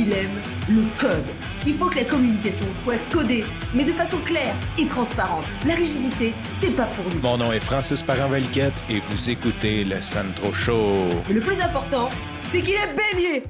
il 0.00 0.12
aime 0.14 0.40
le 0.68 0.84
code. 0.98 1.26
Il 1.66 1.74
faut 1.74 1.90
que 1.90 1.96
la 1.96 2.04
communication 2.04 2.64
soit 2.74 2.98
codée, 3.12 3.44
mais 3.74 3.84
de 3.84 3.92
façon 3.92 4.16
claire 4.24 4.54
et 4.78 4.86
transparente. 4.86 5.44
La 5.66 5.74
rigidité, 5.74 6.32
c'est 6.58 6.74
pas 6.74 6.86
pour 6.86 7.04
nous. 7.12 7.20
Mon 7.20 7.36
nom 7.36 7.52
est 7.52 7.60
Francis 7.60 8.02
parent 8.02 8.32
et 8.34 9.00
vous 9.10 9.30
écoutez 9.30 9.84
le 9.84 10.00
Sandro 10.00 10.54
Show. 10.54 11.08
Mais 11.28 11.34
le 11.34 11.40
plus 11.40 11.60
important, 11.60 12.08
c'est 12.48 12.62
qu'il 12.62 12.74
est 12.74 12.94
bélier. 12.94 13.42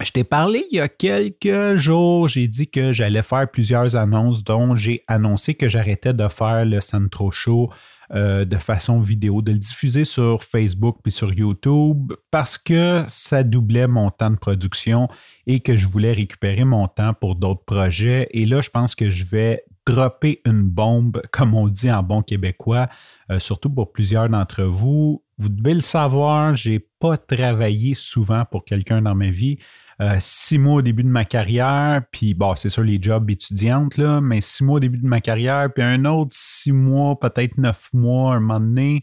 Je 0.00 0.12
t'ai 0.12 0.24
parlé 0.24 0.64
il 0.70 0.76
y 0.76 0.80
a 0.80 0.88
quelques 0.88 1.76
jours, 1.76 2.28
j'ai 2.28 2.46
dit 2.46 2.68
que 2.68 2.92
j'allais 2.92 3.22
faire 3.22 3.50
plusieurs 3.50 3.96
annonces, 3.96 4.44
dont 4.44 4.76
j'ai 4.76 5.02
annoncé 5.08 5.54
que 5.54 5.68
j'arrêtais 5.68 6.14
de 6.14 6.28
faire 6.28 6.64
le 6.64 6.80
Sandro 6.80 7.32
Show 7.32 7.70
euh, 8.12 8.44
de 8.44 8.56
façon 8.56 9.00
vidéo, 9.00 9.40
de 9.40 9.52
le 9.52 9.58
diffuser 9.58 10.04
sur 10.04 10.42
Facebook 10.42 10.98
puis 11.02 11.12
sur 11.12 11.32
YouTube 11.32 12.12
parce 12.32 12.58
que 12.58 13.04
ça 13.06 13.44
doublait 13.44 13.86
mon 13.86 14.10
temps 14.10 14.30
de 14.30 14.36
production 14.36 15.08
et 15.46 15.60
que 15.60 15.76
je 15.76 15.86
voulais 15.86 16.12
récupérer 16.12 16.64
mon 16.64 16.88
temps 16.88 17.14
pour 17.14 17.36
d'autres 17.36 17.64
projets. 17.64 18.28
Et 18.32 18.46
là, 18.46 18.62
je 18.62 18.70
pense 18.70 18.96
que 18.96 19.10
je 19.10 19.24
vais 19.24 19.62
dropper 19.86 20.40
une 20.44 20.62
bombe, 20.62 21.22
comme 21.30 21.54
on 21.54 21.68
dit 21.68 21.90
en 21.90 22.02
bon 22.02 22.22
québécois, 22.22 22.88
euh, 23.30 23.38
surtout 23.38 23.70
pour 23.70 23.92
plusieurs 23.92 24.28
d'entre 24.28 24.64
vous. 24.64 25.22
Vous 25.38 25.48
devez 25.48 25.74
le 25.74 25.80
savoir, 25.80 26.56
je 26.56 26.70
n'ai 26.70 26.78
pas 26.80 27.16
travaillé 27.16 27.94
souvent 27.94 28.44
pour 28.44 28.64
quelqu'un 28.64 29.02
dans 29.02 29.14
ma 29.14 29.30
vie. 29.30 29.58
Euh, 30.00 30.16
six 30.18 30.58
mois 30.58 30.76
au 30.76 30.82
début 30.82 31.02
de 31.02 31.08
ma 31.08 31.26
carrière, 31.26 32.00
puis 32.10 32.32
bon, 32.32 32.56
c'est 32.56 32.70
sûr 32.70 32.82
les 32.82 32.98
jobs 33.02 33.28
étudiantes, 33.30 33.98
là, 33.98 34.22
mais 34.22 34.40
six 34.40 34.64
mois 34.64 34.76
au 34.76 34.80
début 34.80 34.96
de 34.96 35.06
ma 35.06 35.20
carrière, 35.20 35.68
puis 35.74 35.82
un 35.82 36.06
autre 36.06 36.30
six 36.32 36.72
mois, 36.72 37.20
peut-être 37.20 37.58
neuf 37.58 37.90
mois, 37.92 38.36
un 38.36 38.40
moment 38.40 38.60
donné, 38.60 39.02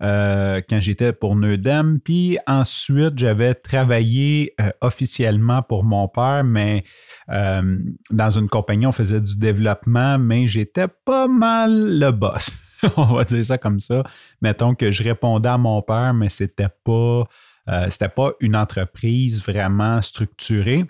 euh, 0.00 0.62
quand 0.66 0.80
j'étais 0.80 1.12
pour 1.12 1.36
Neudem. 1.36 2.00
Puis 2.00 2.38
ensuite, 2.46 3.18
j'avais 3.18 3.52
travaillé 3.52 4.54
euh, 4.60 4.70
officiellement 4.80 5.62
pour 5.62 5.84
mon 5.84 6.08
père, 6.08 6.44
mais 6.44 6.84
dans 7.28 8.30
une 8.30 8.48
compagnie, 8.48 8.86
on 8.86 8.92
faisait 8.92 9.20
du 9.20 9.36
développement, 9.36 10.18
mais 10.18 10.46
j'étais 10.46 10.88
pas 11.04 11.28
mal 11.28 11.98
le 11.98 12.10
boss. 12.10 12.50
on 12.96 13.04
va 13.04 13.24
dire 13.24 13.44
ça 13.44 13.58
comme 13.58 13.80
ça. 13.80 14.02
Mettons 14.40 14.74
que 14.74 14.90
je 14.90 15.02
répondais 15.02 15.48
à 15.48 15.58
mon 15.58 15.82
père, 15.82 16.14
mais 16.14 16.28
c'était 16.28 16.70
pas 16.84 17.24
euh, 17.68 17.90
ce 17.90 17.96
n'était 17.96 18.08
pas 18.08 18.32
une 18.40 18.56
entreprise 18.56 19.42
vraiment 19.42 20.00
structurée. 20.02 20.84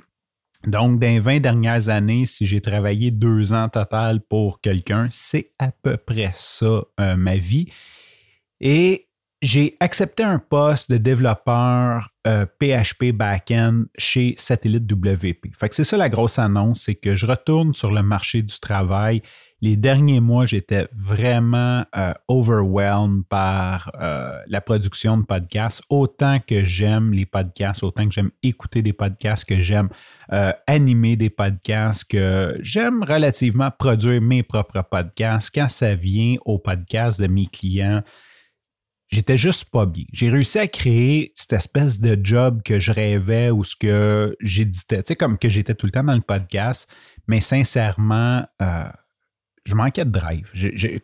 Donc, 0.67 0.99
dans 0.99 1.07
les 1.07 1.21
20 1.21 1.41
dernières 1.41 1.89
années, 1.89 2.27
si 2.27 2.47
j'ai 2.47 2.61
travaillé 2.61 3.11
deux 3.11 3.53
ans 3.53 3.69
total 3.69 4.21
pour 4.21 4.61
quelqu'un, 4.61 5.09
c'est 5.11 5.53
à 5.59 5.71
peu 5.71 5.97
près 5.97 6.31
ça 6.35 6.83
euh, 7.01 7.17
ma 7.17 7.37
vie. 7.37 7.71
Et 8.61 9.09
j'ai 9.41 9.77
accepté 9.79 10.25
un 10.25 10.41
poste 10.41 10.91
de 10.91 10.97
développeur 10.97 12.09
PHP 12.25 13.03
euh, 13.05 13.13
backend 13.13 13.85
chez 13.97 14.35
Satellite 14.37 14.91
WP. 14.91 15.55
Fait 15.57 15.69
que 15.69 15.75
c'est 15.77 15.85
ça 15.85 15.97
la 15.97 16.09
grosse 16.09 16.41
annonce, 16.41 16.83
c'est 16.83 16.97
que 16.97 17.15
je 17.15 17.27
retourne 17.27 17.73
sur 17.73 17.93
le 17.93 18.03
marché 18.03 18.43
du 18.43 18.59
travail 18.59 19.23
les 19.61 19.77
derniers 19.77 20.21
mois, 20.21 20.47
j'étais 20.47 20.87
vraiment 20.95 21.85
euh, 21.97 22.15
overwhelmed 22.29 23.25
par 23.29 23.91
euh, 24.01 24.39
la 24.47 24.61
production 24.61 25.19
de 25.19 25.25
podcasts. 25.25 25.83
Autant 25.91 26.39
que 26.39 26.63
j'aime 26.63 27.13
les 27.13 27.27
podcasts, 27.27 27.83
autant 27.83 28.07
que 28.07 28.15
j'aime 28.15 28.31
écouter 28.45 28.83
des 28.83 28.93
podcasts, 28.93 29.45
que 29.45 29.61
j'aime 29.61 29.89
euh, 30.33 30.53
animer 30.69 31.17
des 31.17 31.31
podcasts, 31.31 32.05
que 32.09 32.57
j'aime 32.61 33.03
relativement 33.03 33.73
produire 33.77 34.23
mes 34.23 34.45
propres 34.45 34.83
podcasts. 34.89 35.51
Quand 35.53 35.69
ça 35.69 35.97
vient 35.97 36.37
aux 36.45 36.59
podcasts 36.59 37.21
de 37.21 37.27
mes 37.27 37.47
clients, 37.47 38.05
j'étais 39.09 39.37
juste 39.37 39.65
pas 39.65 39.87
bien. 39.87 40.05
J'ai 40.13 40.31
réussi 40.31 40.61
à 40.61 40.69
créer 40.69 41.33
cette 41.35 41.55
espèce 41.55 41.99
de 41.99 42.17
job 42.23 42.63
que 42.65 42.79
je 42.79 42.93
rêvais 42.93 43.51
ou 43.51 43.65
ce 43.65 43.75
que 43.75 44.37
j'éditais, 44.39 45.03
tu 45.03 45.09
sais, 45.09 45.17
comme 45.17 45.37
que 45.37 45.49
j'étais 45.49 45.75
tout 45.75 45.87
le 45.87 45.93
temps 45.93 46.05
dans 46.05 46.15
le 46.15 46.21
podcast, 46.21 46.89
mais 47.27 47.41
sincèrement, 47.41 48.45
je 49.69 49.75
manquais 49.75 50.05
de 50.05 50.11
drive. 50.11 50.51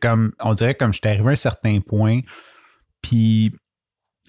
comme, 0.00 0.32
on 0.40 0.54
dirait 0.54 0.74
comme 0.74 0.92
j'étais 0.92 1.10
arrivé 1.10 1.28
à 1.28 1.32
un 1.32 1.36
certain 1.36 1.80
point, 1.80 2.20
puis 3.02 3.52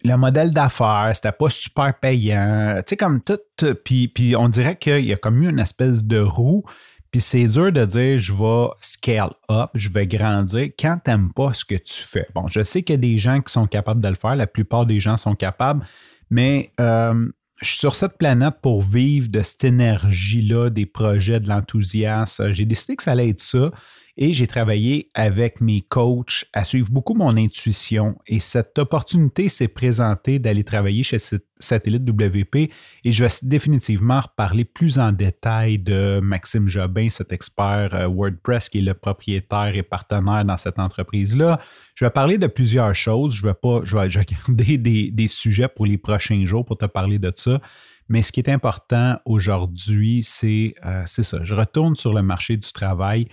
le 0.03 0.17
modèle 0.17 0.51
d'affaires, 0.51 1.11
c'était 1.13 1.31
pas 1.31 1.49
super 1.49 1.97
payant. 1.99 2.77
Tu 2.79 2.91
sais, 2.91 2.97
comme 2.97 3.21
tout. 3.21 3.39
Puis, 3.83 4.07
puis 4.07 4.35
on 4.35 4.49
dirait 4.49 4.77
qu'il 4.77 5.05
y 5.05 5.13
a 5.13 5.17
comme 5.17 5.41
eu 5.41 5.49
une 5.49 5.59
espèce 5.59 6.03
de 6.03 6.19
roue. 6.19 6.63
Puis 7.11 7.21
c'est 7.21 7.45
dur 7.47 7.71
de 7.71 7.85
dire 7.85 8.19
je 8.19 8.33
vais 8.33 8.67
scale 8.81 9.31
up, 9.49 9.69
je 9.73 9.89
vais 9.89 10.05
grandir 10.05 10.69
quand 10.77 10.99
tu 11.03 11.09
n'aimes 11.09 11.31
pas 11.31 11.53
ce 11.53 11.63
que 11.63 11.75
tu 11.75 12.03
fais. 12.03 12.27
Bon, 12.35 12.47
je 12.47 12.61
sais 12.61 12.83
qu'il 12.83 12.95
y 12.95 12.97
a 12.97 13.01
des 13.01 13.17
gens 13.17 13.39
qui 13.39 13.53
sont 13.53 13.67
capables 13.67 14.01
de 14.01 14.09
le 14.09 14.15
faire, 14.15 14.35
la 14.35 14.47
plupart 14.47 14.85
des 14.85 14.99
gens 14.99 15.15
sont 15.15 15.33
capables, 15.33 15.87
mais 16.29 16.73
euh, 16.81 17.29
je 17.61 17.69
suis 17.69 17.77
sur 17.77 17.95
cette 17.95 18.17
planète 18.17 18.55
pour 18.61 18.81
vivre 18.81 19.29
de 19.29 19.41
cette 19.41 19.63
énergie-là, 19.63 20.69
des 20.69 20.85
projets, 20.85 21.39
de 21.39 21.47
l'enthousiasme. 21.47 22.51
J'ai 22.51 22.65
décidé 22.65 22.97
que 22.97 23.03
ça 23.03 23.11
allait 23.11 23.29
être 23.29 23.39
ça. 23.39 23.71
Et 24.17 24.31
j'ai 24.31 24.47
travaillé 24.47 25.09
avec 25.13 25.59
mes 25.59 25.81
coachs 25.81 26.45
à 26.53 26.63
suivre 26.63 26.89
beaucoup 26.89 27.13
mon 27.15 27.35
intuition. 27.35 28.17
Et 28.27 28.39
cette 28.39 28.79
opportunité 28.79 29.49
s'est 29.49 29.67
présentée 29.67 30.39
d'aller 30.39 30.63
travailler 30.63 31.03
chez 31.03 31.17
Satellite 31.59 32.09
WP. 32.09 32.71
Et 33.03 33.11
je 33.11 33.25
vais 33.25 33.29
définitivement 33.41 34.21
reparler 34.21 34.63
plus 34.63 34.99
en 34.99 35.11
détail 35.11 35.79
de 35.79 36.21
Maxime 36.23 36.69
Jobin, 36.69 37.09
cet 37.09 37.33
expert 37.33 37.93
euh, 37.93 38.07
WordPress 38.07 38.69
qui 38.69 38.77
est 38.77 38.81
le 38.81 38.93
propriétaire 38.93 39.75
et 39.75 39.83
partenaire 39.83 40.45
dans 40.45 40.57
cette 40.57 40.79
entreprise-là. 40.79 41.59
Je 41.93 42.05
vais 42.05 42.11
parler 42.11 42.37
de 42.37 42.47
plusieurs 42.47 42.95
choses. 42.95 43.35
Je 43.35 43.45
vais 43.45 43.53
pas, 43.53 43.81
je 43.83 43.97
vais, 43.97 44.07
garder 44.07 44.77
des, 45.11 45.27
sujets 45.27 45.67
pour 45.67 45.85
les 45.85 45.97
prochains 45.97 46.45
jours 46.45 46.63
pour 46.63 46.77
te 46.77 46.85
parler 46.85 47.19
de 47.19 47.33
ça. 47.35 47.59
Mais 48.07 48.21
ce 48.21 48.31
qui 48.31 48.39
est 48.39 48.49
important 48.49 49.17
aujourd'hui, 49.25 50.21
c'est 50.23 50.75
euh, 50.85 51.05
ça. 51.05 51.43
Je 51.43 51.53
retourne 51.53 51.97
sur 51.97 52.13
le 52.13 52.21
marché 52.21 52.55
du 52.55 52.71
travail 52.71 53.27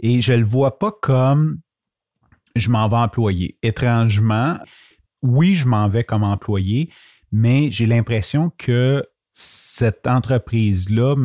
et 0.00 0.20
je 0.20 0.32
ne 0.32 0.38
le 0.38 0.44
vois 0.44 0.78
pas 0.78 0.92
comme 0.92 1.58
je 2.56 2.70
m'en 2.70 2.88
vais 2.88 2.96
employer. 2.96 3.58
Étrangement, 3.62 4.58
oui, 5.22 5.54
je 5.54 5.66
m'en 5.66 5.88
vais 5.88 6.04
comme 6.04 6.22
employé, 6.22 6.90
mais 7.32 7.70
j'ai 7.70 7.86
l'impression 7.86 8.52
que 8.58 9.04
cette 9.32 10.06
entreprise-là 10.06 11.16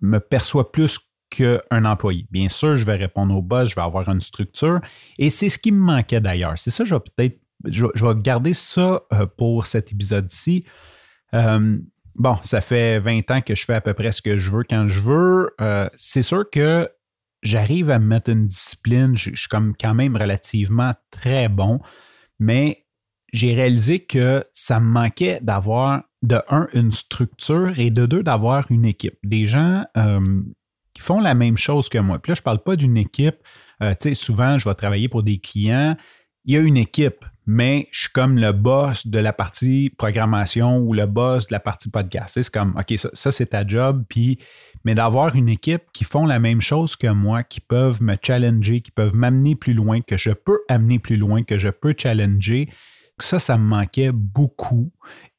me, 0.00 0.18
perçoit 0.18 0.72
plus 0.72 0.98
qu'un 1.28 1.84
employé. 1.84 2.26
Bien 2.30 2.48
sûr, 2.48 2.76
je 2.76 2.84
vais 2.84 2.96
répondre 2.96 3.36
au 3.36 3.42
boss, 3.42 3.70
je 3.70 3.74
vais 3.74 3.82
avoir 3.82 4.08
une 4.08 4.20
structure, 4.20 4.80
et 5.18 5.30
c'est 5.30 5.48
ce 5.48 5.58
qui 5.58 5.70
me 5.70 5.78
manquait 5.78 6.20
d'ailleurs. 6.20 6.58
C'est 6.58 6.70
ça, 6.70 6.84
je 6.84 6.94
vais 6.94 7.00
peut-être, 7.00 7.38
je, 7.66 7.84
vais 7.84 8.14
garder 8.16 8.54
ça 8.54 9.02
euh, 9.12 9.26
pour 9.26 9.66
cet 9.66 9.92
épisode-ci. 9.92 10.64
Euh, 11.34 11.78
bon, 12.14 12.36
ça 12.42 12.60
fait 12.60 12.98
20 12.98 13.30
ans 13.30 13.40
que 13.42 13.54
je 13.54 13.64
fais 13.64 13.74
à 13.74 13.80
peu 13.80 13.92
près 13.92 14.12
ce 14.12 14.22
que 14.22 14.38
je 14.38 14.50
veux 14.50 14.64
quand 14.64 14.88
je 14.88 15.00
veux. 15.00 15.54
Euh, 15.60 15.88
c'est 15.96 16.22
sûr 16.22 16.48
que 16.48 16.88
j'arrive 17.42 17.90
à 17.90 17.98
me 17.98 18.06
mettre 18.06 18.30
une 18.30 18.46
discipline, 18.46 19.16
je, 19.16 19.34
suis 19.34 19.48
comme 19.48 19.74
quand 19.78 19.94
même 19.94 20.16
relativement 20.16 20.94
très 21.10 21.48
bon, 21.48 21.80
mais 22.38 22.78
j'ai 23.32 23.54
réalisé 23.54 24.00
que 24.00 24.44
ça 24.52 24.80
me 24.80 24.86
manquait 24.86 25.38
d'avoir, 25.42 26.02
de 26.22 26.40
un, 26.48 26.68
une 26.74 26.90
structure 26.90 27.78
et 27.78 27.90
de 27.90 28.06
deux, 28.06 28.22
d'avoir 28.22 28.70
une 28.70 28.84
équipe. 28.84 29.16
Des 29.22 29.46
gens 29.46 29.84
euh, 29.96 30.42
qui 30.94 31.02
font 31.02 31.20
la 31.20 31.34
même 31.34 31.56
chose 31.56 31.88
que 31.88 31.98
moi. 31.98 32.18
Puis 32.18 32.30
là, 32.30 32.34
je 32.34 32.40
ne 32.40 32.44
parle 32.44 32.62
pas 32.62 32.76
d'une 32.76 32.96
équipe. 32.96 33.36
Euh, 33.82 33.94
tu 34.00 34.08
sais, 34.08 34.14
souvent, 34.14 34.58
je 34.58 34.68
vais 34.68 34.74
travailler 34.74 35.08
pour 35.08 35.22
des 35.22 35.38
clients. 35.38 35.96
Il 36.50 36.54
y 36.54 36.56
a 36.56 36.62
une 36.62 36.78
équipe, 36.78 37.24
mais 37.46 37.86
je 37.92 38.00
suis 38.00 38.10
comme 38.10 38.36
le 38.36 38.50
boss 38.50 39.06
de 39.06 39.20
la 39.20 39.32
partie 39.32 39.88
programmation 39.96 40.78
ou 40.78 40.92
le 40.92 41.06
boss 41.06 41.46
de 41.46 41.52
la 41.52 41.60
partie 41.60 41.88
podcast. 41.88 42.34
C'est 42.42 42.50
comme, 42.50 42.76
OK, 42.76 42.92
ça, 43.12 43.30
c'est 43.30 43.46
ta 43.46 43.64
job, 43.64 44.04
puis, 44.08 44.40
mais 44.84 44.96
d'avoir 44.96 45.36
une 45.36 45.48
équipe 45.48 45.84
qui 45.92 46.02
font 46.02 46.26
la 46.26 46.40
même 46.40 46.60
chose 46.60 46.96
que 46.96 47.06
moi, 47.06 47.44
qui 47.44 47.60
peuvent 47.60 48.02
me 48.02 48.16
challenger, 48.20 48.80
qui 48.80 48.90
peuvent 48.90 49.14
m'amener 49.14 49.54
plus 49.54 49.74
loin, 49.74 50.00
que 50.00 50.16
je 50.16 50.32
peux 50.32 50.58
amener 50.68 50.98
plus 50.98 51.16
loin, 51.16 51.44
que 51.44 51.56
je 51.56 51.68
peux 51.68 51.94
challenger, 51.96 52.68
ça, 53.20 53.38
ça 53.38 53.56
me 53.56 53.62
manquait 53.62 54.10
beaucoup. 54.10 54.90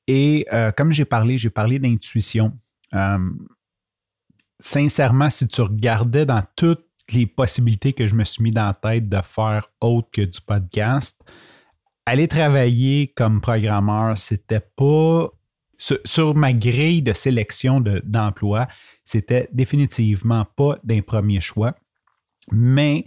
Et 0.08 0.48
euh, 0.54 0.72
comme 0.72 0.94
j'ai 0.94 1.04
parlé, 1.04 1.38
j'ai 1.38 1.50
parlé 1.50 1.78
d'intuition. 1.78 2.58
Euh, 2.94 3.18
sincèrement, 4.62 5.30
si 5.30 5.46
tu 5.46 5.60
regardais 5.60 6.26
dans 6.26 6.44
toutes 6.56 6.86
les 7.14 7.26
possibilités 7.26 7.94
que 7.94 8.08
je 8.08 8.16
me 8.16 8.24
suis 8.24 8.44
mis 8.44 8.52
dans 8.52 8.68
la 8.68 8.74
tête 8.74 9.10
de 9.10 9.22
faire 9.22 9.68
autre 9.80 10.10
que 10.12 10.22
du 10.22 10.40
podcast, 10.42 11.22
aller 12.06 12.28
travailler 12.28 13.08
comme 13.16 13.42
programmeur, 13.42 14.18
c'était 14.18 14.66
pas 14.76 15.30
sur, 15.78 16.36
ma 16.36 16.54
grille 16.54 17.02
de 17.02 17.14
sélection 17.14 17.82
d'emploi, 18.04 18.68
c'était 19.04 19.50
définitivement 19.52 20.46
pas 20.56 20.78
d'un 20.84 21.02
premier 21.02 21.42
choix. 21.42 21.76
Mais 22.52 23.06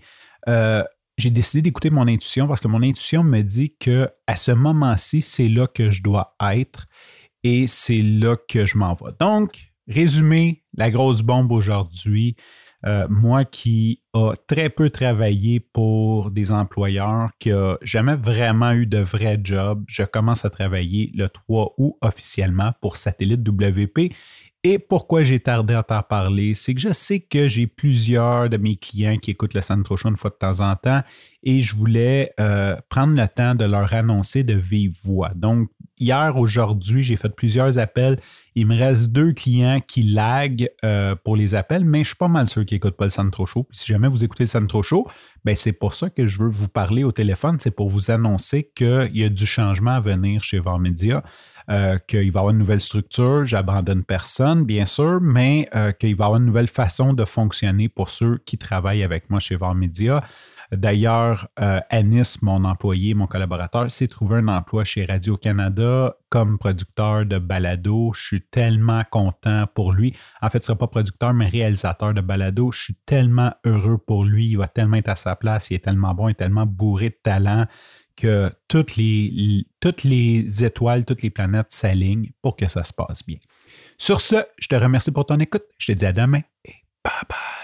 euh, 0.48 0.82
j'ai 1.16 1.30
décidé 1.30 1.62
d'écouter 1.62 1.90
mon 1.90 2.08
intuition 2.08 2.48
parce 2.48 2.60
que 2.60 2.68
mon 2.68 2.82
intuition 2.82 3.22
me 3.22 3.42
dit 3.42 3.76
que 3.78 4.10
à 4.26 4.36
ce 4.36 4.50
moment-ci, 4.50 5.22
c'est 5.22 5.48
là 5.48 5.66
que 5.66 5.90
je 5.90 6.02
dois 6.02 6.34
être 6.40 6.86
et 7.44 7.66
c'est 7.66 8.02
là 8.02 8.36
que 8.48 8.66
je 8.66 8.76
m'en 8.76 8.94
vais. 8.94 9.12
Donc, 9.20 9.72
résumé, 9.86 10.64
la 10.76 10.90
grosse 10.90 11.22
bombe 11.22 11.52
aujourd'hui, 11.52 12.36
euh, 12.86 13.06
moi 13.08 13.44
qui 13.44 14.02
a 14.12 14.34
très 14.46 14.68
peu 14.68 14.90
travaillé 14.90 15.60
pour 15.60 16.30
des 16.30 16.52
employeurs, 16.52 17.30
qui 17.38 17.50
n'a 17.50 17.78
jamais 17.82 18.14
vraiment 18.14 18.72
eu 18.72 18.86
de 18.86 18.98
vrai 18.98 19.40
job, 19.42 19.84
je 19.86 20.02
commence 20.02 20.44
à 20.44 20.50
travailler 20.50 21.10
le 21.14 21.28
3 21.28 21.74
août 21.78 21.96
officiellement 22.02 22.72
pour 22.80 22.96
Satellite 22.96 23.48
WP 23.48 24.12
Et 24.66 24.78
pourquoi 24.78 25.22
j'ai 25.24 25.40
tardé 25.40 25.74
à 25.74 25.82
t'en 25.82 26.02
parler, 26.02 26.54
c'est 26.54 26.72
que 26.72 26.80
je 26.80 26.90
sais 26.90 27.20
que 27.20 27.48
j'ai 27.48 27.66
plusieurs 27.66 28.48
de 28.48 28.56
mes 28.56 28.76
clients 28.76 29.18
qui 29.18 29.32
écoutent 29.32 29.52
le 29.52 29.60
Sandro 29.60 29.98
Show 29.98 30.08
une 30.08 30.16
fois 30.16 30.30
de 30.30 30.36
temps 30.36 30.60
en 30.60 30.74
temps 30.74 31.02
et 31.42 31.60
je 31.60 31.76
voulais 31.76 32.32
euh, 32.40 32.74
prendre 32.88 33.14
le 33.14 33.28
temps 33.28 33.54
de 33.54 33.66
leur 33.66 33.92
annoncer 33.92 34.42
de 34.42 34.54
vive 34.54 34.96
voix. 35.04 35.32
Donc, 35.34 35.68
hier, 35.98 36.38
aujourd'hui, 36.38 37.02
j'ai 37.02 37.16
fait 37.16 37.28
plusieurs 37.28 37.76
appels. 37.76 38.18
Il 38.54 38.66
me 38.66 38.74
reste 38.74 39.12
deux 39.12 39.34
clients 39.34 39.82
qui 39.86 40.02
laguent 40.02 40.70
euh, 40.82 41.14
pour 41.14 41.36
les 41.36 41.54
appels, 41.54 41.84
mais 41.84 42.02
je 42.02 42.08
suis 42.08 42.16
pas 42.16 42.28
mal 42.28 42.46
sûr 42.46 42.64
qu'ils 42.64 42.76
n'écoutent 42.76 42.96
pas 42.96 43.04
le 43.04 43.10
Sandro 43.10 43.44
Show. 43.44 43.64
Puis 43.64 43.76
si 43.76 43.86
jamais 43.86 44.08
vous 44.08 44.24
écoutez 44.24 44.44
le 44.44 44.48
Sandro 44.48 44.82
Show, 44.82 45.06
ben 45.44 45.54
c'est 45.56 45.74
pour 45.74 45.92
ça 45.92 46.08
que 46.08 46.26
je 46.26 46.42
veux 46.42 46.48
vous 46.48 46.68
parler 46.68 47.04
au 47.04 47.12
téléphone. 47.12 47.58
C'est 47.60 47.70
pour 47.70 47.90
vous 47.90 48.10
annoncer 48.10 48.70
qu'il 48.74 49.10
y 49.12 49.24
a 49.24 49.28
du 49.28 49.44
changement 49.44 49.90
à 49.96 50.00
venir 50.00 50.42
chez 50.42 50.58
VAR 50.58 50.78
Media. 50.78 51.22
Euh, 51.70 51.98
qu'il 52.06 52.18
va 52.18 52.24
y 52.24 52.28
avoir 52.28 52.50
une 52.50 52.58
nouvelle 52.58 52.80
structure, 52.80 53.46
j'abandonne 53.46 54.04
personne, 54.04 54.64
bien 54.64 54.84
sûr, 54.84 55.20
mais 55.22 55.68
euh, 55.74 55.92
qu'il 55.92 56.14
va 56.14 56.24
y 56.24 56.26
avoir 56.26 56.40
une 56.40 56.46
nouvelle 56.46 56.68
façon 56.68 57.14
de 57.14 57.24
fonctionner 57.24 57.88
pour 57.88 58.10
ceux 58.10 58.38
qui 58.44 58.58
travaillent 58.58 59.02
avec 59.02 59.30
moi 59.30 59.40
chez 59.40 59.56
VAR 59.56 59.74
Media. 59.74 60.22
D'ailleurs, 60.72 61.48
euh, 61.60 61.80
Anis, 61.90 62.42
mon 62.42 62.64
employé, 62.64 63.14
mon 63.14 63.26
collaborateur, 63.26 63.90
s'est 63.90 64.08
trouvé 64.08 64.36
un 64.36 64.48
emploi 64.48 64.84
chez 64.84 65.04
Radio-Canada 65.04 66.16
comme 66.28 66.58
producteur 66.58 67.26
de 67.26 67.38
balado. 67.38 68.12
Je 68.14 68.24
suis 68.24 68.42
tellement 68.42 69.02
content 69.10 69.66
pour 69.74 69.92
lui. 69.92 70.16
En 70.42 70.50
fait, 70.50 70.58
ce 70.62 70.72
ne 70.72 70.74
sera 70.74 70.78
pas 70.78 70.88
producteur, 70.88 71.32
mais 71.32 71.48
réalisateur 71.48 72.14
de 72.14 72.20
balado. 72.20 72.72
Je 72.72 72.80
suis 72.80 72.96
tellement 73.06 73.52
heureux 73.64 73.98
pour 73.98 74.24
lui. 74.24 74.48
Il 74.48 74.58
va 74.58 74.68
tellement 74.68 74.96
être 74.96 75.10
à 75.10 75.16
sa 75.16 75.36
place. 75.36 75.70
Il 75.70 75.74
est 75.74 75.84
tellement 75.84 76.14
bon, 76.14 76.28
il 76.28 76.32
est 76.32 76.34
tellement 76.34 76.66
bourré 76.66 77.10
de 77.10 77.18
talent 77.22 77.66
que 78.16 78.52
toutes 78.68 78.96
les, 78.96 79.66
toutes 79.80 80.04
les 80.04 80.64
étoiles, 80.64 81.04
toutes 81.04 81.22
les 81.22 81.30
planètes 81.30 81.70
s'alignent 81.70 82.30
pour 82.42 82.56
que 82.56 82.68
ça 82.68 82.84
se 82.84 82.92
passe 82.92 83.24
bien. 83.26 83.38
Sur 83.98 84.20
ce, 84.20 84.36
je 84.58 84.68
te 84.68 84.74
remercie 84.74 85.10
pour 85.10 85.26
ton 85.26 85.38
écoute. 85.38 85.64
Je 85.78 85.92
te 85.92 85.98
dis 85.98 86.06
à 86.06 86.12
demain 86.12 86.42
et 86.64 86.74
bye 87.02 87.12
bye. 87.28 87.63